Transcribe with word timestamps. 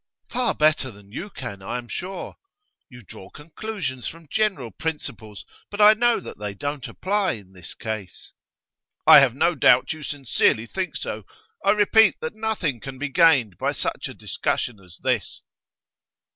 'Far 0.31 0.55
better 0.55 0.89
than 0.89 1.11
you 1.11 1.29
can, 1.29 1.61
I 1.61 1.77
am 1.77 1.87
sure. 1.87 2.35
You 2.89 3.03
draw 3.03 3.29
conclusions 3.29 4.07
from 4.07 4.29
general 4.31 4.71
principles; 4.71 5.45
but 5.69 5.79
I 5.79 5.93
know 5.93 6.19
that 6.19 6.39
they 6.39 6.55
don't 6.55 6.87
apply 6.87 7.33
in 7.33 7.53
this 7.53 7.75
case.' 7.75 8.33
'I 9.05 9.19
have 9.19 9.35
no 9.35 9.53
doubt 9.53 9.93
you 9.93 10.01
sincerely 10.01 10.65
think 10.65 10.95
so. 10.95 11.27
I 11.63 11.69
repeat 11.73 12.15
that 12.19 12.33
nothing 12.33 12.79
can 12.79 12.97
be 12.97 13.09
gained 13.09 13.59
by 13.59 13.73
such 13.73 14.07
a 14.07 14.15
discussion 14.15 14.79
as 14.83 14.97
this. 15.03 15.43